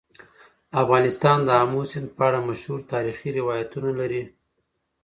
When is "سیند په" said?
1.91-2.21